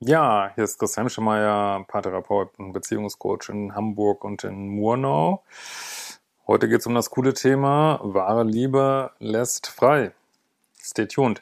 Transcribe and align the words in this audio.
Ja, 0.00 0.52
hier 0.54 0.62
ist 0.62 0.78
Christian 0.78 1.10
Schemeier, 1.10 1.84
Paartherapeut 1.88 2.56
und 2.60 2.72
Beziehungscoach 2.72 3.48
in 3.48 3.74
Hamburg 3.74 4.22
und 4.22 4.44
in 4.44 4.68
Murnau. 4.68 5.42
Heute 6.46 6.68
geht 6.68 6.78
es 6.78 6.86
um 6.86 6.94
das 6.94 7.10
coole 7.10 7.34
Thema 7.34 7.98
wahre 8.04 8.44
Liebe 8.44 9.10
lässt 9.18 9.66
frei. 9.66 10.12
Stay 10.80 11.06
tuned. 11.06 11.40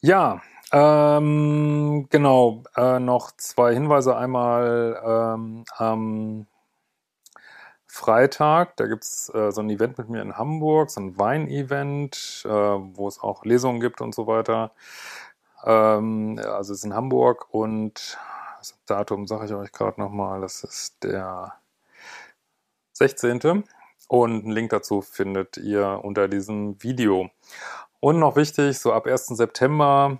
Ja, 0.00 0.40
ähm, 0.72 2.06
genau, 2.10 2.62
äh, 2.76 2.98
noch 3.00 3.32
zwei 3.36 3.74
Hinweise. 3.74 4.16
Einmal 4.16 5.00
ähm, 5.04 5.64
am 5.76 6.46
Freitag, 7.86 8.76
da 8.76 8.86
gibt's 8.86 9.28
äh, 9.34 9.50
so 9.50 9.60
ein 9.62 9.70
Event 9.70 9.98
mit 9.98 10.08
mir 10.08 10.22
in 10.22 10.36
Hamburg, 10.36 10.90
so 10.90 11.00
ein 11.00 11.18
Wein-Event, 11.18 12.42
äh, 12.44 12.48
wo 12.48 13.08
es 13.08 13.20
auch 13.20 13.44
Lesungen 13.44 13.80
gibt 13.80 14.00
und 14.00 14.14
so 14.14 14.28
weiter. 14.28 14.70
Ähm, 15.64 16.38
also 16.38 16.72
es 16.72 16.78
ist 16.80 16.84
in 16.84 16.94
Hamburg 16.94 17.52
und 17.52 18.16
das 18.58 18.78
Datum 18.86 19.26
sage 19.26 19.46
ich 19.46 19.54
euch 19.54 19.72
gerade 19.72 20.00
nochmal, 20.00 20.40
das 20.40 20.62
ist 20.62 21.02
der 21.02 21.54
16. 22.92 23.64
Und 24.08 24.44
einen 24.44 24.52
Link 24.52 24.70
dazu 24.70 25.00
findet 25.02 25.56
ihr 25.56 26.00
unter 26.02 26.28
diesem 26.28 26.82
Video. 26.82 27.30
Und 28.00 28.18
noch 28.18 28.36
wichtig, 28.36 28.78
so 28.78 28.92
ab 28.92 29.06
1. 29.06 29.26
September 29.28 30.18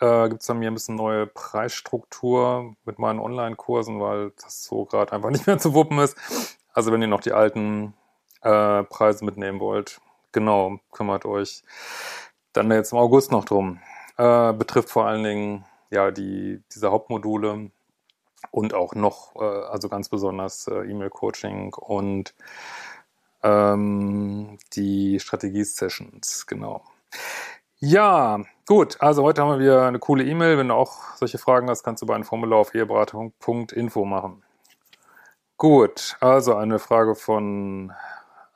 äh, 0.00 0.28
gibt 0.28 0.40
es 0.40 0.48
bei 0.48 0.54
mir 0.54 0.70
ein 0.70 0.74
bisschen 0.74 0.96
neue 0.96 1.26
Preisstruktur 1.26 2.74
mit 2.84 2.98
meinen 2.98 3.20
Online-Kursen, 3.20 4.00
weil 4.00 4.32
das 4.42 4.64
so 4.64 4.84
gerade 4.84 5.12
einfach 5.12 5.30
nicht 5.30 5.46
mehr 5.46 5.58
zu 5.58 5.74
wuppen 5.74 5.98
ist. 5.98 6.16
Also 6.72 6.92
wenn 6.92 7.02
ihr 7.02 7.08
noch 7.08 7.20
die 7.20 7.32
alten 7.32 7.94
äh, 8.42 8.82
Preise 8.84 9.24
mitnehmen 9.24 9.60
wollt, 9.60 10.00
genau, 10.32 10.80
kümmert 10.92 11.24
euch 11.26 11.62
dann 12.52 12.70
jetzt 12.70 12.92
im 12.92 12.98
August 12.98 13.30
noch 13.30 13.44
drum. 13.44 13.80
Äh, 14.16 14.52
betrifft 14.52 14.90
vor 14.90 15.06
allen 15.06 15.22
Dingen 15.22 15.64
ja 15.90 16.10
die 16.10 16.62
diese 16.74 16.90
Hauptmodule 16.90 17.70
und 18.50 18.74
auch 18.74 18.94
noch, 18.94 19.36
äh, 19.36 19.44
also 19.44 19.88
ganz 19.88 20.08
besonders 20.08 20.66
äh, 20.66 20.90
E-Mail-Coaching 20.90 21.74
und 21.74 22.34
ähm, 23.42 24.58
die 24.74 25.20
Strategie-Sessions, 25.20 26.46
genau. 26.46 26.82
Ja, 27.82 28.42
gut. 28.66 28.96
Also 29.00 29.22
heute 29.22 29.40
haben 29.40 29.52
wir 29.52 29.58
wieder 29.58 29.86
eine 29.86 29.98
coole 29.98 30.22
E-Mail. 30.24 30.58
Wenn 30.58 30.68
du 30.68 30.74
auch 30.74 31.16
solche 31.16 31.38
Fragen 31.38 31.70
hast, 31.70 31.82
kannst 31.82 32.02
du 32.02 32.06
bei 32.06 32.14
einem 32.14 32.24
Formular 32.24 32.58
auf 32.58 32.74
eheberatung.info 32.74 34.04
machen. 34.04 34.42
Gut, 35.56 36.16
also 36.20 36.56
eine 36.56 36.78
Frage 36.78 37.14
von 37.14 37.92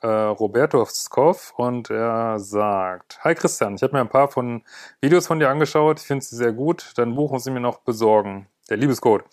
äh, 0.01 0.07
Roberto 0.07 0.85
Skov 0.85 1.53
und 1.57 1.89
er 1.89 2.39
sagt, 2.39 3.19
Hi 3.23 3.33
Christian, 3.35 3.75
ich 3.75 3.83
habe 3.83 3.93
mir 3.93 4.01
ein 4.01 4.09
paar 4.09 4.27
von 4.27 4.63
Videos 5.01 5.27
von 5.27 5.39
dir 5.39 5.49
angeschaut, 5.49 5.99
ich 5.99 6.07
finde 6.07 6.25
sie 6.25 6.35
sehr 6.35 6.53
gut, 6.53 6.93
dein 6.95 7.15
Buch 7.15 7.31
muss 7.31 7.45
ich 7.47 7.53
mir 7.53 7.59
noch 7.59 7.79
besorgen, 7.79 8.47
der 8.69 8.77
Liebescode. 8.77 9.23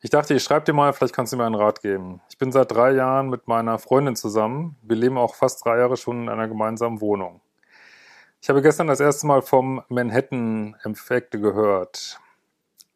Ich 0.00 0.10
dachte, 0.10 0.34
ich 0.34 0.42
schreibe 0.42 0.64
dir 0.66 0.72
mal, 0.72 0.92
vielleicht 0.92 1.14
kannst 1.14 1.32
du 1.32 1.36
mir 1.36 1.44
einen 1.44 1.54
Rat 1.54 1.82
geben. 1.82 2.20
Ich 2.30 2.38
bin 2.38 2.52
seit 2.52 2.70
drei 2.72 2.92
Jahren 2.92 3.28
mit 3.28 3.48
meiner 3.48 3.78
Freundin 3.78 4.16
zusammen, 4.16 4.76
wir 4.82 4.96
leben 4.96 5.18
auch 5.18 5.34
fast 5.34 5.64
drei 5.64 5.78
Jahre 5.78 5.96
schon 5.96 6.24
in 6.24 6.28
einer 6.28 6.48
gemeinsamen 6.48 7.00
Wohnung. 7.00 7.40
Ich 8.46 8.48
habe 8.48 8.62
gestern 8.62 8.86
das 8.86 9.00
erste 9.00 9.26
Mal 9.26 9.42
vom 9.42 9.82
Manhattan-Effekt 9.88 11.32
gehört. 11.32 12.20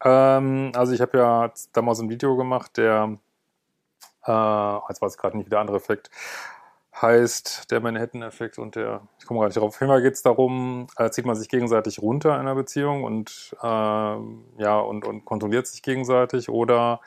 Ähm, 0.01 0.71
also 0.73 0.93
ich 0.93 1.01
habe 1.01 1.17
ja 1.17 1.51
damals 1.73 1.99
ein 1.99 2.09
Video 2.09 2.37
gemacht, 2.37 2.77
der, 2.77 3.17
äh, 4.25 4.75
jetzt 4.87 5.01
weiß 5.01 5.13
ich 5.13 5.17
gerade 5.17 5.35
nicht, 5.35 5.47
wie 5.47 5.49
der 5.49 5.59
andere 5.59 5.75
Effekt 5.75 6.09
heißt, 6.95 7.69
der 7.69 7.81
Manhattan-Effekt 7.81 8.59
und 8.59 8.77
der, 8.77 9.01
ich 9.19 9.25
komme 9.25 9.41
gar 9.41 9.47
nicht 9.47 9.57
drauf. 9.57 9.75
Auf 9.75 9.81
jeden 9.81 10.01
geht 10.01 10.13
es 10.13 10.21
darum, 10.21 10.87
äh, 10.95 11.09
zieht 11.09 11.25
man 11.25 11.35
sich 11.35 11.49
gegenseitig 11.49 12.01
runter 12.01 12.35
in 12.35 12.39
einer 12.39 12.55
Beziehung 12.55 13.03
und 13.03 13.53
äh, 13.61 13.65
ja 13.65 14.79
und, 14.79 15.03
und 15.03 15.25
kontrolliert 15.25 15.67
sich 15.67 15.81
gegenseitig 15.81 16.47
oder 16.47 17.01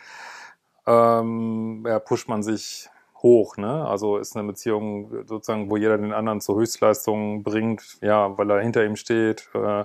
ähm, 0.87 1.83
ja, 1.87 1.99
pusht 1.99 2.29
man 2.29 2.43
sich 2.43 2.91
hoch. 3.25 3.57
Ne? 3.57 3.85
Also 3.89 4.19
ist 4.19 4.37
eine 4.37 4.47
Beziehung 4.47 5.27
sozusagen, 5.27 5.71
wo 5.71 5.77
jeder 5.77 5.99
den 5.99 6.13
anderen 6.13 6.41
zur 6.41 6.57
Höchstleistung 6.57 7.43
bringt, 7.43 7.99
ja, 8.03 8.39
weil 8.39 8.49
er 8.51 8.61
hinter 8.61 8.85
ihm 8.85 8.95
steht. 8.95 9.49
Äh, 9.55 9.85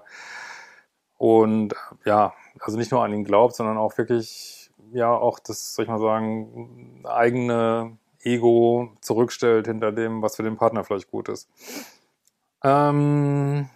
und 1.18 1.74
ja, 2.06 2.34
also 2.60 2.78
nicht 2.78 2.92
nur 2.92 3.04
an 3.04 3.14
ihn 3.14 3.24
glaubt, 3.24 3.56
sondern 3.56 3.78
auch 3.78 3.98
wirklich, 3.98 4.70
ja, 4.92 5.12
auch 5.12 5.40
das, 5.40 5.74
soll 5.74 5.86
ich 5.86 5.90
mal 5.90 6.00
sagen, 6.00 7.02
eigene 7.06 7.98
Ego 8.22 8.92
zurückstellt 9.02 9.68
hinter 9.68 9.92
dem, 9.92 10.22
was 10.22 10.36
für 10.36 10.44
den 10.44 10.58
Partner 10.58 10.84
vielleicht 10.84 11.10
gut 11.10 11.30
ist. 11.30 11.50
Ähm, 12.64 13.70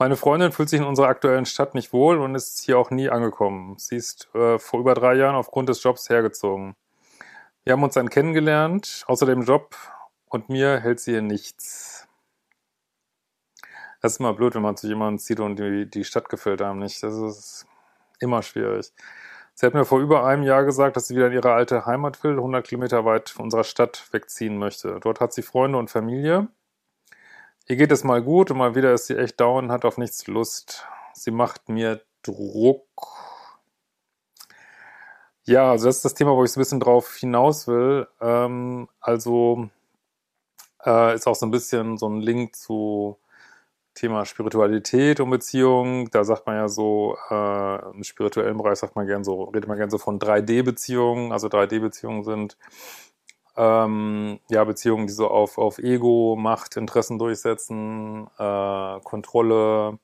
Meine 0.00 0.16
Freundin 0.16 0.50
fühlt 0.50 0.70
sich 0.70 0.80
in 0.80 0.86
unserer 0.86 1.08
aktuellen 1.08 1.44
Stadt 1.44 1.74
nicht 1.74 1.92
wohl 1.92 2.20
und 2.20 2.34
ist 2.34 2.60
hier 2.60 2.78
auch 2.78 2.90
nie 2.90 3.10
angekommen. 3.10 3.76
Sie 3.76 3.96
ist 3.96 4.34
äh, 4.34 4.58
vor 4.58 4.80
über 4.80 4.94
drei 4.94 5.14
Jahren 5.14 5.34
aufgrund 5.34 5.68
des 5.68 5.82
Jobs 5.82 6.08
hergezogen. 6.08 6.74
Wir 7.64 7.74
haben 7.74 7.82
uns 7.82 7.92
dann 7.92 8.08
kennengelernt, 8.08 9.04
außer 9.08 9.26
dem 9.26 9.42
Job, 9.42 9.76
und 10.30 10.48
mir 10.48 10.80
hält 10.80 11.00
sie 11.00 11.10
hier 11.10 11.20
nichts. 11.20 12.08
Das 14.00 14.12
ist 14.12 14.20
immer 14.20 14.32
blöd, 14.32 14.54
wenn 14.54 14.62
man 14.62 14.78
zu 14.78 14.86
jemandem 14.86 15.18
zieht 15.18 15.38
und 15.38 15.58
die, 15.58 15.84
die 15.90 16.04
Stadt 16.04 16.30
gefällt 16.30 16.62
einem 16.62 16.78
nicht. 16.78 17.02
Das 17.02 17.14
ist 17.14 17.66
immer 18.20 18.40
schwierig. 18.40 18.94
Sie 19.52 19.66
hat 19.66 19.74
mir 19.74 19.84
vor 19.84 20.00
über 20.00 20.24
einem 20.24 20.44
Jahr 20.44 20.64
gesagt, 20.64 20.96
dass 20.96 21.08
sie 21.08 21.14
wieder 21.14 21.26
in 21.26 21.34
ihre 21.34 21.52
alte 21.52 21.84
Heimat 21.84 22.24
will, 22.24 22.38
100 22.38 22.66
Kilometer 22.66 23.04
weit 23.04 23.28
von 23.28 23.44
unserer 23.44 23.64
Stadt 23.64 24.08
wegziehen 24.12 24.56
möchte. 24.56 24.98
Dort 25.02 25.20
hat 25.20 25.34
sie 25.34 25.42
Freunde 25.42 25.76
und 25.76 25.90
Familie. 25.90 26.48
Ihr 27.70 27.76
geht 27.76 27.92
es 27.92 28.02
mal 28.02 28.20
gut 28.20 28.50
und 28.50 28.58
mal 28.58 28.74
wieder 28.74 28.92
ist 28.92 29.06
sie 29.06 29.16
echt 29.16 29.38
down, 29.38 29.70
hat 29.70 29.84
auf 29.84 29.96
nichts 29.96 30.26
Lust. 30.26 30.84
Sie 31.14 31.30
macht 31.30 31.68
mir 31.68 32.02
Druck. 32.24 32.84
Ja, 35.44 35.70
also 35.70 35.86
das 35.86 35.98
ist 35.98 36.04
das 36.04 36.14
Thema, 36.14 36.34
wo 36.34 36.42
ich 36.42 36.50
so 36.50 36.58
ein 36.58 36.62
bisschen 36.62 36.80
drauf 36.80 37.14
hinaus 37.14 37.68
will. 37.68 38.08
Ähm, 38.20 38.88
also 39.00 39.68
äh, 40.84 41.14
ist 41.14 41.28
auch 41.28 41.36
so 41.36 41.46
ein 41.46 41.52
bisschen 41.52 41.96
so 41.96 42.08
ein 42.08 42.20
Link 42.20 42.56
zu 42.56 43.18
Thema 43.94 44.24
Spiritualität 44.24 45.20
und 45.20 45.30
Beziehung. 45.30 46.10
Da 46.10 46.24
sagt 46.24 46.48
man 46.48 46.56
ja 46.56 46.68
so, 46.68 47.16
äh, 47.30 47.90
im 47.92 48.02
spirituellen 48.02 48.56
Bereich 48.56 48.80
sagt 48.80 48.96
man 48.96 49.06
gern 49.06 49.22
so, 49.22 49.44
redet 49.44 49.68
man 49.68 49.78
gern 49.78 49.90
so 49.90 49.98
von 49.98 50.18
3D-Beziehungen. 50.18 51.30
Also 51.30 51.46
3D-Beziehungen 51.46 52.24
sind 52.24 52.56
ähm, 53.60 54.40
ja, 54.48 54.64
Beziehungen, 54.64 55.06
die 55.06 55.12
so 55.12 55.28
auf, 55.28 55.58
auf 55.58 55.78
Ego, 55.78 56.34
Macht, 56.38 56.78
Interessen 56.78 57.18
durchsetzen, 57.18 58.26
äh, 58.38 59.00
Kontrolle, 59.04 59.98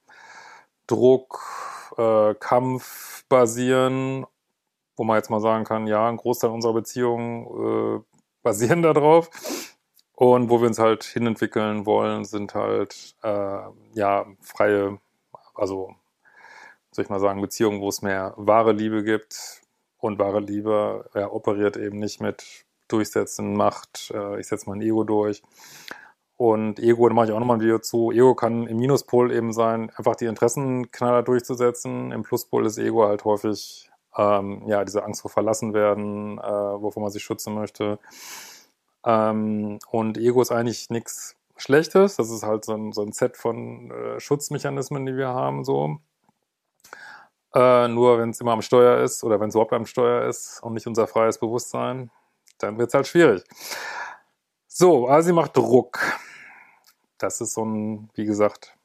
Druck, 0.86 1.40
äh, 1.96 2.34
Kampf 2.34 3.24
basieren, 3.30 4.26
wo 4.96 5.04
man 5.04 5.16
jetzt 5.16 5.30
mal 5.30 5.40
sagen 5.40 5.64
kann, 5.64 5.86
ja, 5.86 6.06
ein 6.06 6.18
Großteil 6.18 6.50
unserer 6.50 6.74
Beziehungen 6.74 8.00
äh, 8.00 8.04
basieren 8.42 8.82
darauf. 8.82 9.30
Und 10.14 10.50
wo 10.50 10.60
wir 10.60 10.68
uns 10.68 10.78
halt 10.78 11.04
hinentwickeln 11.04 11.86
wollen, 11.86 12.24
sind 12.26 12.54
halt 12.54 13.16
äh, 13.22 13.58
ja 13.94 14.26
freie, 14.42 14.98
also 15.54 15.94
soll 16.90 17.04
ich 17.04 17.10
mal 17.10 17.20
sagen, 17.20 17.40
Beziehungen, 17.40 17.80
wo 17.80 17.88
es 17.88 18.02
mehr 18.02 18.34
wahre 18.36 18.72
Liebe 18.72 19.02
gibt. 19.02 19.62
Und 19.98 20.18
wahre 20.18 20.40
Liebe 20.40 21.08
ja, 21.14 21.30
operiert 21.30 21.76
eben 21.78 21.98
nicht 21.98 22.20
mit 22.20 22.65
durchsetzen, 22.88 23.54
Macht, 23.54 24.12
äh, 24.14 24.40
ich 24.40 24.46
setze 24.46 24.68
mein 24.68 24.80
Ego 24.80 25.04
durch. 25.04 25.42
Und 26.36 26.78
Ego, 26.78 27.08
da 27.08 27.14
mache 27.14 27.26
ich 27.26 27.32
auch 27.32 27.40
nochmal 27.40 27.56
ein 27.56 27.62
Video 27.62 27.78
zu. 27.78 28.10
Ego 28.12 28.34
kann 28.34 28.66
im 28.66 28.76
Minuspol 28.76 29.32
eben 29.32 29.52
sein, 29.52 29.90
einfach 29.96 30.16
die 30.16 30.26
Interessen 30.26 30.90
knaller 30.90 31.22
durchzusetzen. 31.22 32.12
Im 32.12 32.22
Pluspol 32.22 32.66
ist 32.66 32.76
Ego 32.78 33.06
halt 33.06 33.24
häufig 33.24 33.90
ähm, 34.16 34.62
ja 34.66 34.84
diese 34.84 35.04
Angst 35.04 35.22
vor 35.22 35.30
verlassen 35.30 35.72
werden, 35.74 36.38
äh, 36.38 36.42
wovon 36.42 37.02
man 37.02 37.12
sich 37.12 37.22
schützen 37.24 37.54
möchte. 37.54 37.98
Ähm, 39.04 39.78
und 39.90 40.18
Ego 40.18 40.42
ist 40.42 40.52
eigentlich 40.52 40.90
nichts 40.90 41.36
Schlechtes. 41.56 42.16
Das 42.16 42.30
ist 42.30 42.42
halt 42.42 42.64
so 42.66 42.74
ein, 42.74 42.92
so 42.92 43.02
ein 43.02 43.12
Set 43.12 43.36
von 43.36 43.90
äh, 43.90 44.20
Schutzmechanismen, 44.20 45.06
die 45.06 45.16
wir 45.16 45.28
haben, 45.28 45.64
so. 45.64 45.98
Äh, 47.54 47.88
nur 47.88 48.18
wenn 48.18 48.30
es 48.30 48.40
immer 48.40 48.52
am 48.52 48.62
Steuer 48.62 49.02
ist 49.02 49.24
oder 49.24 49.40
wenn 49.40 49.48
es 49.48 49.54
überhaupt 49.54 49.72
am 49.72 49.86
Steuer 49.86 50.28
ist 50.28 50.62
und 50.62 50.74
nicht 50.74 50.86
unser 50.86 51.06
freies 51.06 51.38
Bewusstsein, 51.38 52.10
dann 52.58 52.78
wird 52.78 52.88
es 52.88 52.94
halt 52.94 53.06
schwierig. 53.06 53.44
So, 54.66 55.06
also 55.08 55.26
sie 55.26 55.32
macht 55.32 55.56
Druck. 55.56 56.00
Das 57.18 57.40
ist 57.40 57.54
so 57.54 57.64
ein, 57.64 58.10
wie 58.14 58.24
gesagt, 58.26 58.76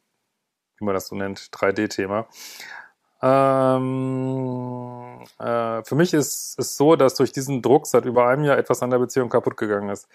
wie 0.77 0.85
man 0.85 0.93
das 0.93 1.07
so 1.07 1.15
nennt, 1.15 1.39
3D-Thema. 1.51 2.27
Ähm, 3.23 3.91
äh, 5.37 5.83
für 5.83 5.95
mich 5.95 6.13
ist 6.13 6.57
es 6.57 6.75
so, 6.75 6.95
dass 6.95 7.15
durch 7.15 7.31
diesen 7.31 7.61
Druck 7.61 7.85
seit 7.85 8.05
über 8.05 8.27
einem 8.27 8.45
Jahr 8.45 8.57
etwas 8.57 8.81
an 8.81 8.89
der 8.89 8.97
Beziehung 8.99 9.29
kaputt 9.29 9.57
gegangen 9.57 9.89
ist. 9.89 10.07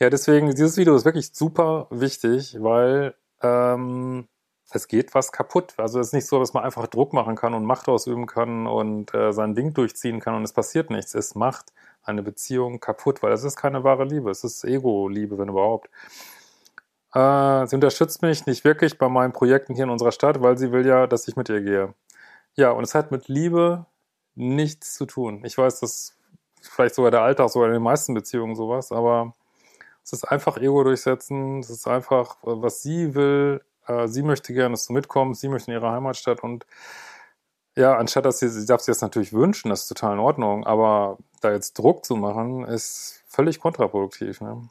Ja, 0.00 0.08
deswegen, 0.08 0.50
dieses 0.50 0.76
Video 0.78 0.96
ist 0.96 1.04
wirklich 1.04 1.30
super 1.34 1.88
wichtig, 1.90 2.56
weil 2.60 3.14
ähm, 3.42 4.28
es 4.70 4.88
geht 4.88 5.14
was 5.14 5.32
kaputt. 5.32 5.74
Also 5.76 6.00
es 6.00 6.08
ist 6.08 6.12
nicht 6.14 6.26
so, 6.26 6.38
dass 6.38 6.54
man 6.54 6.64
einfach 6.64 6.86
Druck 6.86 7.12
machen 7.12 7.36
kann 7.36 7.54
und 7.54 7.64
Macht 7.64 7.88
ausüben 7.88 8.26
kann 8.26 8.66
und 8.66 9.14
äh, 9.14 9.32
sein 9.32 9.54
Ding 9.54 9.74
durchziehen 9.74 10.20
kann 10.20 10.34
und 10.34 10.44
es 10.44 10.52
passiert 10.52 10.90
nichts. 10.90 11.14
Es 11.14 11.34
macht 11.34 11.72
eine 12.08 12.22
Beziehung 12.22 12.80
kaputt, 12.80 13.22
weil 13.22 13.32
es 13.32 13.44
ist 13.44 13.56
keine 13.56 13.84
wahre 13.84 14.04
Liebe. 14.04 14.30
Es 14.30 14.44
ist 14.44 14.64
Ego-Liebe, 14.64 15.38
wenn 15.38 15.48
überhaupt. 15.48 15.88
Äh, 17.14 17.66
sie 17.66 17.76
unterstützt 17.76 18.22
mich 18.22 18.46
nicht 18.46 18.64
wirklich 18.64 18.98
bei 18.98 19.08
meinen 19.08 19.32
Projekten 19.32 19.74
hier 19.74 19.84
in 19.84 19.90
unserer 19.90 20.12
Stadt, 20.12 20.42
weil 20.42 20.58
sie 20.58 20.72
will 20.72 20.86
ja, 20.86 21.06
dass 21.06 21.28
ich 21.28 21.36
mit 21.36 21.48
ihr 21.48 21.62
gehe. 21.62 21.94
Ja, 22.54 22.70
und 22.72 22.84
es 22.84 22.94
hat 22.94 23.10
mit 23.10 23.28
Liebe 23.28 23.86
nichts 24.34 24.94
zu 24.94 25.06
tun. 25.06 25.42
Ich 25.44 25.56
weiß, 25.56 25.80
dass 25.80 26.16
vielleicht 26.60 26.94
sogar 26.94 27.10
der 27.10 27.22
Alltag 27.22 27.50
sogar 27.50 27.68
in 27.68 27.74
den 27.74 27.82
meisten 27.82 28.14
Beziehungen 28.14 28.56
sowas, 28.56 28.92
aber 28.92 29.34
es 30.04 30.12
ist 30.12 30.24
einfach 30.24 30.56
Ego 30.56 30.84
durchsetzen. 30.84 31.60
Es 31.60 31.70
ist 31.70 31.86
einfach, 31.86 32.36
was 32.42 32.82
sie 32.82 33.14
will, 33.14 33.62
äh, 33.86 34.08
sie 34.08 34.22
möchte 34.22 34.54
gerne, 34.54 34.72
dass 34.72 34.86
du 34.86 34.92
mitkommst, 34.92 35.40
sie 35.40 35.48
möchte 35.48 35.70
in 35.70 35.76
ihre 35.78 35.90
Heimatstadt 35.90 36.42
und 36.42 36.66
ja, 37.76 37.96
anstatt 37.96 38.24
dass 38.24 38.40
sie, 38.40 38.48
sie 38.48 38.66
darf 38.66 38.80
sich 38.80 38.92
das 38.92 39.02
natürlich 39.02 39.32
wünschen, 39.32 39.70
das 39.70 39.82
ist 39.82 39.88
total 39.88 40.14
in 40.14 40.18
Ordnung, 40.18 40.66
aber 40.66 41.18
da 41.40 41.52
jetzt 41.52 41.78
Druck 41.78 42.04
zu 42.04 42.16
machen, 42.16 42.64
ist 42.64 43.22
völlig 43.26 43.60
kontraproduktiv. 43.60 44.40
Ne? 44.40 44.68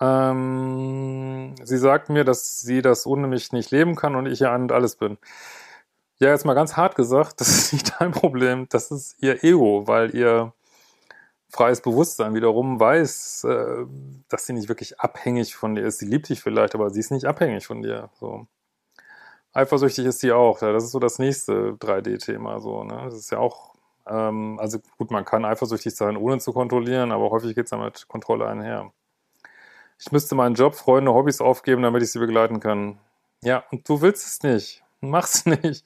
Ähm, 0.00 1.54
sie 1.62 1.78
sagt 1.78 2.08
mir, 2.08 2.24
dass 2.24 2.60
sie 2.60 2.82
das 2.82 3.06
ohne 3.06 3.26
mich 3.28 3.52
nicht 3.52 3.70
leben 3.70 3.96
kann 3.96 4.16
und 4.16 4.26
ich 4.26 4.40
ihr 4.40 4.50
an 4.50 4.62
und 4.62 4.72
alles 4.72 4.96
bin. 4.96 5.18
Ja, 6.18 6.30
jetzt 6.30 6.44
mal 6.44 6.54
ganz 6.54 6.76
hart 6.76 6.96
gesagt, 6.96 7.40
das 7.40 7.48
ist 7.48 7.72
nicht 7.72 7.94
dein 8.00 8.12
Problem, 8.12 8.66
das 8.70 8.90
ist 8.90 9.16
ihr 9.22 9.44
Ego, 9.44 9.86
weil 9.86 10.14
ihr 10.14 10.52
freies 11.50 11.80
Bewusstsein 11.80 12.34
wiederum 12.34 12.80
weiß, 12.80 13.44
äh, 13.44 13.86
dass 14.28 14.46
sie 14.46 14.52
nicht 14.54 14.68
wirklich 14.68 15.00
abhängig 15.00 15.54
von 15.56 15.74
dir 15.74 15.82
ist. 15.82 15.98
Sie 15.98 16.06
liebt 16.06 16.28
dich 16.28 16.42
vielleicht, 16.42 16.74
aber 16.74 16.90
sie 16.90 17.00
ist 17.00 17.12
nicht 17.12 17.26
abhängig 17.26 17.66
von 17.66 17.82
dir. 17.82 18.10
So. 18.18 18.46
Eifersüchtig 19.52 20.06
ist 20.06 20.20
sie 20.20 20.32
auch. 20.32 20.62
Ja, 20.62 20.72
das 20.72 20.84
ist 20.84 20.90
so 20.90 20.98
das 20.98 21.18
nächste 21.20 21.74
3D-Thema. 21.74 22.60
So, 22.60 22.82
ne? 22.84 23.02
Das 23.04 23.14
ist 23.14 23.30
ja 23.30 23.38
auch, 23.38 23.73
ähm, 24.06 24.58
also 24.60 24.78
gut, 24.98 25.10
man 25.10 25.24
kann 25.24 25.44
eifersüchtig 25.44 25.94
sein, 25.94 26.16
ohne 26.16 26.38
zu 26.38 26.52
kontrollieren, 26.52 27.12
aber 27.12 27.30
häufig 27.30 27.54
geht 27.54 27.64
es 27.64 27.70
damit 27.70 28.06
Kontrolle 28.08 28.46
einher. 28.46 28.92
Ich 29.98 30.12
müsste 30.12 30.34
meinen 30.34 30.54
Job, 30.54 30.74
Freunde, 30.74 31.14
Hobbys 31.14 31.40
aufgeben, 31.40 31.82
damit 31.82 32.02
ich 32.02 32.12
sie 32.12 32.18
begleiten 32.18 32.60
kann. 32.60 32.98
Ja, 33.42 33.64
und 33.70 33.88
du 33.88 34.00
willst 34.00 34.26
es 34.26 34.42
nicht. 34.42 34.82
Mach's 35.00 35.46
nicht. 35.46 35.84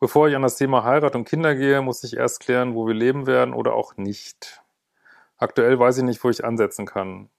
Bevor 0.00 0.28
ich 0.28 0.36
an 0.36 0.42
das 0.42 0.56
Thema 0.56 0.84
Heirat 0.84 1.16
und 1.16 1.28
Kinder 1.28 1.54
gehe, 1.56 1.82
muss 1.82 2.04
ich 2.04 2.16
erst 2.16 2.40
klären, 2.40 2.74
wo 2.74 2.86
wir 2.86 2.94
leben 2.94 3.26
werden 3.26 3.54
oder 3.54 3.74
auch 3.74 3.96
nicht. 3.96 4.62
Aktuell 5.38 5.78
weiß 5.78 5.98
ich 5.98 6.04
nicht, 6.04 6.22
wo 6.22 6.30
ich 6.30 6.44
ansetzen 6.44 6.86
kann. 6.86 7.30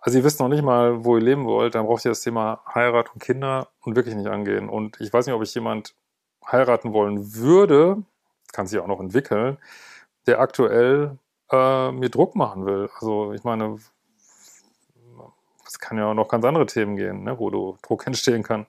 Also 0.00 0.18
ihr 0.18 0.24
wisst 0.24 0.40
noch 0.40 0.48
nicht 0.48 0.62
mal, 0.62 1.04
wo 1.04 1.16
ihr 1.16 1.22
leben 1.22 1.44
wollt, 1.44 1.74
dann 1.74 1.86
braucht 1.86 2.04
ihr 2.04 2.10
das 2.10 2.22
Thema 2.22 2.60
Heirat 2.72 3.14
und 3.14 3.22
Kinder 3.22 3.68
und 3.80 3.94
wirklich 3.96 4.16
nicht 4.16 4.28
angehen. 4.28 4.68
Und 4.68 5.00
ich 5.00 5.12
weiß 5.12 5.26
nicht, 5.26 5.34
ob 5.34 5.42
ich 5.42 5.54
jemand 5.54 5.94
heiraten 6.44 6.92
wollen 6.92 7.34
würde, 7.34 8.02
kann 8.52 8.66
sich 8.66 8.78
auch 8.78 8.86
noch 8.86 9.00
entwickeln, 9.00 9.58
der 10.26 10.40
aktuell 10.40 11.18
äh, 11.50 11.92
mir 11.92 12.08
Druck 12.08 12.36
machen 12.36 12.66
will. 12.66 12.88
Also 12.94 13.32
ich 13.32 13.44
meine, 13.44 13.78
es 15.66 15.78
kann 15.78 15.98
ja 15.98 16.06
auch 16.06 16.14
noch 16.14 16.28
ganz 16.28 16.44
andere 16.44 16.66
Themen 16.66 16.96
gehen, 16.96 17.24
ne, 17.24 17.38
wo 17.38 17.50
du 17.50 17.76
Druck 17.82 18.06
entstehen 18.06 18.42
kann. 18.42 18.66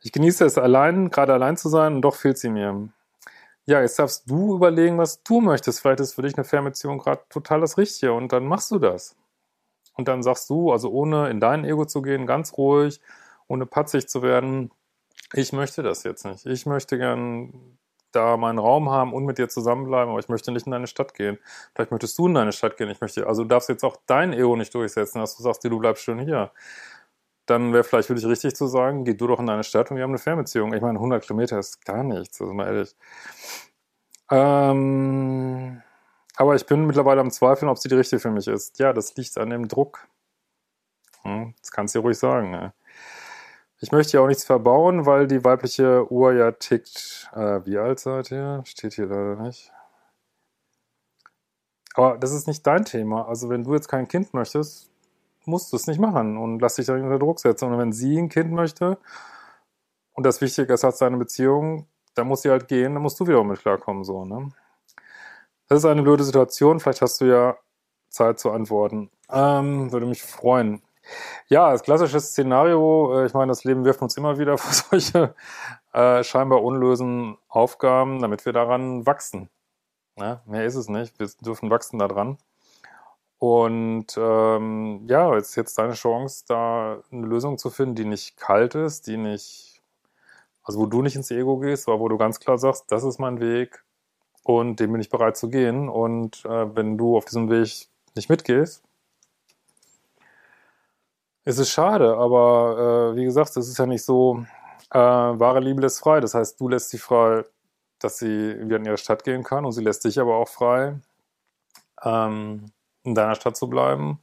Ich 0.00 0.12
genieße 0.12 0.44
es 0.44 0.58
allein, 0.58 1.10
gerade 1.10 1.32
allein 1.32 1.56
zu 1.56 1.68
sein 1.68 1.94
und 1.94 2.02
doch 2.02 2.14
fehlt 2.14 2.38
sie 2.38 2.50
mir. 2.50 2.88
Ja, 3.66 3.80
jetzt 3.80 3.98
darfst 3.98 4.30
du 4.30 4.54
überlegen, 4.54 4.98
was 4.98 5.22
du 5.22 5.40
möchtest. 5.40 5.80
Vielleicht 5.80 6.00
ist 6.00 6.12
für 6.12 6.22
dich 6.22 6.36
eine 6.36 6.44
Fernbeziehung 6.44 6.98
gerade 6.98 7.22
total 7.30 7.62
das 7.62 7.78
Richtige 7.78 8.12
und 8.12 8.30
dann 8.32 8.44
machst 8.44 8.70
du 8.70 8.78
das. 8.78 9.16
Und 9.94 10.08
dann 10.08 10.22
sagst 10.22 10.50
du, 10.50 10.72
also 10.72 10.90
ohne 10.90 11.30
in 11.30 11.40
dein 11.40 11.64
Ego 11.64 11.86
zu 11.86 12.02
gehen, 12.02 12.26
ganz 12.26 12.58
ruhig, 12.58 13.00
ohne 13.46 13.64
patzig 13.64 14.08
zu 14.08 14.22
werden, 14.22 14.70
ich 15.32 15.52
möchte 15.52 15.82
das 15.82 16.02
jetzt 16.02 16.26
nicht. 16.26 16.44
Ich 16.44 16.66
möchte 16.66 16.98
gern 16.98 17.78
da 18.14 18.36
meinen 18.36 18.58
Raum 18.58 18.90
haben 18.90 19.12
und 19.12 19.24
mit 19.24 19.38
dir 19.38 19.48
zusammenbleiben, 19.48 20.10
aber 20.10 20.20
ich 20.20 20.28
möchte 20.28 20.52
nicht 20.52 20.66
in 20.66 20.72
deine 20.72 20.86
Stadt 20.86 21.14
gehen. 21.14 21.38
Vielleicht 21.74 21.90
möchtest 21.90 22.18
du 22.18 22.26
in 22.26 22.34
deine 22.34 22.52
Stadt 22.52 22.76
gehen. 22.76 22.90
Ich 22.90 23.00
möchte, 23.00 23.26
also 23.26 23.42
du 23.42 23.48
darfst 23.48 23.68
jetzt 23.68 23.84
auch 23.84 23.96
dein 24.06 24.32
Ego 24.32 24.56
nicht 24.56 24.74
durchsetzen, 24.74 25.20
dass 25.20 25.36
du 25.36 25.42
sagst, 25.42 25.64
du 25.64 25.78
bleibst 25.78 26.04
schön 26.04 26.18
hier 26.18 26.50
dann 27.46 27.72
wäre 27.72 27.84
vielleicht 27.84 28.08
wirklich 28.08 28.26
richtig 28.26 28.54
zu 28.56 28.66
sagen, 28.66 29.04
geh 29.04 29.14
du 29.14 29.26
doch 29.26 29.38
in 29.38 29.46
deine 29.46 29.64
Stadt 29.64 29.90
und 29.90 29.96
wir 29.96 30.04
haben 30.04 30.10
eine 30.10 30.18
Fernbeziehung. 30.18 30.72
Ich 30.72 30.80
meine, 30.80 30.98
100 30.98 31.22
Kilometer 31.22 31.58
ist 31.58 31.84
gar 31.84 32.02
nichts, 32.02 32.40
also 32.40 32.52
mal 32.52 32.66
ehrlich. 32.66 32.96
Ähm, 34.30 35.82
aber 36.36 36.54
ich 36.54 36.66
bin 36.66 36.86
mittlerweile 36.86 37.20
am 37.20 37.30
Zweifeln, 37.30 37.68
ob 37.68 37.78
sie 37.78 37.88
die 37.88 37.96
richtige 37.96 38.20
für 38.20 38.30
mich 38.30 38.48
ist. 38.48 38.78
Ja, 38.78 38.92
das 38.92 39.14
liegt 39.16 39.36
an 39.38 39.50
dem 39.50 39.68
Druck. 39.68 40.08
Hm, 41.22 41.54
das 41.60 41.70
kannst 41.70 41.94
du 41.94 42.00
ruhig 42.00 42.18
sagen. 42.18 42.50
Ne? 42.50 42.72
Ich 43.80 43.92
möchte 43.92 44.16
ja 44.16 44.22
auch 44.22 44.28
nichts 44.28 44.44
verbauen, 44.44 45.04
weil 45.06 45.26
die 45.26 45.44
weibliche 45.44 46.10
Uhr 46.10 46.32
ja 46.32 46.52
tickt. 46.52 47.28
Äh, 47.34 47.60
wie 47.66 47.78
alt 47.78 48.00
seid 48.00 48.30
ihr? 48.30 48.62
Steht 48.64 48.94
hier 48.94 49.06
leider 49.06 49.36
nicht. 49.36 49.72
Aber 51.94 52.18
das 52.18 52.32
ist 52.32 52.46
nicht 52.46 52.66
dein 52.66 52.84
Thema. 52.84 53.28
Also 53.28 53.48
wenn 53.48 53.64
du 53.64 53.74
jetzt 53.74 53.88
kein 53.88 54.08
Kind 54.08 54.34
möchtest, 54.34 54.90
musst 55.44 55.72
du 55.72 55.76
es 55.76 55.86
nicht 55.86 56.00
machen 56.00 56.36
und 56.36 56.60
lass 56.60 56.76
dich 56.76 56.86
da 56.86 56.94
unter 56.94 57.18
Druck 57.18 57.40
setzen. 57.40 57.72
Und 57.72 57.78
wenn 57.78 57.92
sie 57.92 58.18
ein 58.18 58.28
Kind 58.28 58.52
möchte 58.52 58.98
und 60.12 60.24
das 60.24 60.40
Wichtige 60.40 60.72
ist, 60.72 60.84
hat 60.84 60.96
seine 60.96 61.16
Beziehung, 61.16 61.86
dann 62.14 62.28
muss 62.28 62.42
sie 62.42 62.50
halt 62.50 62.68
gehen, 62.68 62.94
dann 62.94 63.02
musst 63.02 63.18
du 63.20 63.26
wieder 63.26 63.42
mit 63.44 63.60
klarkommen, 63.60 64.04
so, 64.04 64.24
ne? 64.24 64.50
Das 65.68 65.78
ist 65.78 65.84
eine 65.86 66.02
blöde 66.02 66.24
Situation. 66.24 66.78
Vielleicht 66.78 67.02
hast 67.02 67.20
du 67.20 67.24
ja 67.24 67.56
Zeit 68.08 68.38
zu 68.38 68.50
antworten. 68.50 69.10
Ähm, 69.30 69.90
würde 69.92 70.06
mich 70.06 70.22
freuen. 70.22 70.82
Ja, 71.48 71.72
das 71.72 71.82
klassische 71.82 72.20
Szenario, 72.20 73.20
äh, 73.20 73.26
ich 73.26 73.34
meine, 73.34 73.50
das 73.50 73.64
Leben 73.64 73.84
wirft 73.84 74.02
uns 74.02 74.16
immer 74.16 74.38
wieder 74.38 74.58
vor 74.58 74.72
solche 74.72 75.34
äh, 75.92 76.22
scheinbar 76.24 76.62
unlösen 76.62 77.36
Aufgaben, 77.48 78.20
damit 78.20 78.44
wir 78.46 78.52
daran 78.52 79.06
wachsen. 79.06 79.50
Ja, 80.16 80.42
mehr 80.46 80.64
ist 80.64 80.76
es 80.76 80.88
nicht. 80.88 81.18
Wir 81.18 81.28
dürfen 81.40 81.70
wachsen 81.70 81.98
daran. 81.98 82.38
Und 83.38 84.16
ähm, 84.16 85.04
ja, 85.08 85.34
jetzt 85.34 85.56
jetzt 85.56 85.76
deine 85.78 85.94
Chance, 85.94 86.44
da 86.48 87.02
eine 87.10 87.26
Lösung 87.26 87.58
zu 87.58 87.70
finden, 87.70 87.94
die 87.96 88.04
nicht 88.04 88.36
kalt 88.36 88.74
ist, 88.74 89.06
die 89.06 89.16
nicht, 89.16 89.82
also 90.62 90.80
wo 90.80 90.86
du 90.86 91.02
nicht 91.02 91.16
ins 91.16 91.30
Ego 91.30 91.58
gehst, 91.58 91.88
aber 91.88 92.00
wo 92.00 92.08
du 92.08 92.16
ganz 92.16 92.40
klar 92.40 92.58
sagst, 92.58 92.90
das 92.90 93.04
ist 93.04 93.18
mein 93.18 93.40
Weg 93.40 93.84
und 94.44 94.80
den 94.80 94.92
bin 94.92 95.00
ich 95.00 95.10
bereit 95.10 95.36
zu 95.36 95.50
gehen. 95.50 95.88
Und 95.88 96.44
äh, 96.46 96.76
wenn 96.76 96.96
du 96.96 97.16
auf 97.16 97.24
diesem 97.24 97.50
Weg 97.50 97.88
nicht 98.14 98.30
mitgehst, 98.30 98.83
ist 101.44 101.58
es 101.58 101.70
schade, 101.70 102.16
aber 102.16 103.12
äh, 103.12 103.16
wie 103.16 103.24
gesagt, 103.24 103.56
es 103.56 103.68
ist 103.68 103.78
ja 103.78 103.86
nicht 103.86 104.04
so, 104.04 104.44
äh, 104.90 104.98
wahre 104.98 105.60
Liebe 105.60 105.80
lässt 105.82 106.00
frei. 106.00 106.20
Das 106.20 106.34
heißt, 106.34 106.60
du 106.60 106.68
lässt 106.68 106.90
sie 106.90 106.98
frei, 106.98 107.44
dass 107.98 108.18
sie 108.18 108.58
wieder 108.60 108.76
in 108.76 108.84
ihre 108.84 108.98
Stadt 108.98 109.24
gehen 109.24 109.42
kann 109.42 109.64
und 109.64 109.72
sie 109.72 109.82
lässt 109.82 110.04
dich 110.04 110.18
aber 110.20 110.36
auch 110.36 110.48
frei. 110.48 111.00
Ähm, 112.02 112.70
in 113.04 113.14
deiner 113.14 113.34
Stadt 113.34 113.56
zu 113.56 113.68
bleiben. 113.68 114.20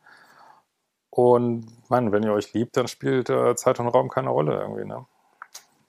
Und 1.09 1.67
man, 1.89 2.11
wenn 2.11 2.23
ihr 2.23 2.33
euch 2.33 2.53
liebt, 2.53 2.77
dann 2.77 2.87
spielt 2.87 3.29
äh, 3.29 3.55
Zeit 3.55 3.79
und 3.79 3.87
Raum 3.87 4.09
keine 4.09 4.29
Rolle 4.29 4.59
irgendwie. 4.59 4.85
Ne? 4.85 5.05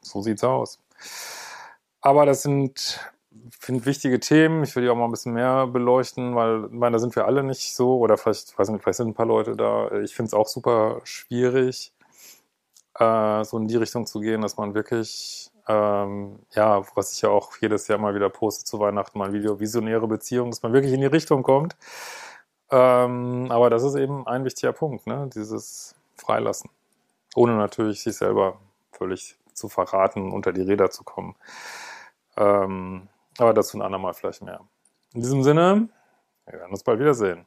So 0.00 0.20
sieht's 0.20 0.44
aus. 0.44 0.78
Aber 2.00 2.26
das 2.26 2.42
sind, 2.42 3.00
finde 3.58 3.86
wichtige 3.86 4.20
Themen. 4.20 4.64
Ich 4.64 4.74
will 4.74 4.82
die 4.82 4.88
auch 4.88 4.96
mal 4.96 5.04
ein 5.04 5.10
bisschen 5.10 5.34
mehr 5.34 5.66
beleuchten, 5.66 6.34
weil, 6.34 6.68
meine, 6.70 6.94
da 6.94 6.98
sind 6.98 7.14
wir 7.16 7.26
alle 7.26 7.42
nicht 7.42 7.74
so, 7.74 7.98
oder 7.98 8.16
vielleicht, 8.16 8.58
weiß 8.58 8.68
nicht, 8.70 8.82
vielleicht 8.82 8.96
sind 8.96 9.08
ein 9.08 9.14
paar 9.14 9.26
Leute 9.26 9.56
da. 9.56 9.90
Ich 10.00 10.14
finde 10.14 10.28
es 10.28 10.34
auch 10.34 10.48
super 10.48 11.00
schwierig, 11.04 11.92
äh, 12.98 13.44
so 13.44 13.58
in 13.58 13.68
die 13.68 13.76
Richtung 13.76 14.06
zu 14.06 14.20
gehen, 14.20 14.42
dass 14.42 14.56
man 14.56 14.74
wirklich, 14.74 15.50
ähm, 15.68 16.40
ja, 16.52 16.82
was 16.94 17.12
ich 17.12 17.22
ja 17.22 17.30
auch 17.30 17.56
jedes 17.60 17.88
Jahr 17.88 17.98
mal 17.98 18.14
wieder 18.14 18.30
poste 18.30 18.64
zu 18.64 18.80
Weihnachten, 18.80 19.18
mal 19.18 19.28
ein 19.28 19.34
Video, 19.34 19.60
visionäre 19.60 20.08
Beziehung, 20.08 20.50
dass 20.50 20.62
man 20.62 20.72
wirklich 20.72 20.92
in 20.92 21.00
die 21.00 21.06
Richtung 21.06 21.42
kommt. 21.42 21.76
Ähm, 22.70 23.48
aber 23.50 23.70
das 23.70 23.82
ist 23.82 23.94
eben 23.96 24.26
ein 24.26 24.44
wichtiger 24.44 24.72
Punkt, 24.72 25.06
ne? 25.06 25.28
dieses 25.34 25.94
Freilassen. 26.16 26.70
Ohne 27.34 27.56
natürlich 27.56 28.02
sich 28.02 28.16
selber 28.16 28.58
völlig 28.92 29.36
zu 29.52 29.68
verraten, 29.68 30.32
unter 30.32 30.52
die 30.52 30.62
Räder 30.62 30.90
zu 30.90 31.04
kommen. 31.04 31.36
Ähm, 32.36 33.08
aber 33.38 33.54
dazu 33.54 33.78
ein 33.78 33.82
andermal 33.82 34.14
vielleicht 34.14 34.42
mehr. 34.42 34.60
In 35.14 35.20
diesem 35.20 35.42
Sinne, 35.42 35.88
wir 36.46 36.58
werden 36.58 36.70
uns 36.70 36.82
bald 36.82 37.00
wiedersehen. 37.00 37.46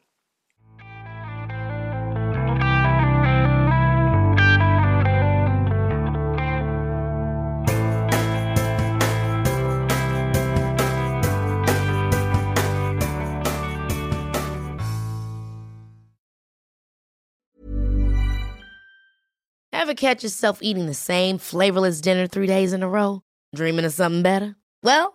Ever 19.72 19.94
catch 19.94 20.24
yourself 20.24 20.64
eating 20.64 20.88
the 20.88 20.96
same 20.96 21.38
flavorless 21.38 22.02
dinner 22.02 22.26
three 22.26 22.48
days 22.48 22.74
in 22.74 22.82
a 22.82 22.90
row? 22.90 23.22
Dreaming 23.54 23.86
of 23.86 23.94
something 23.94 24.24
better? 24.24 24.56
Well, 24.82 25.15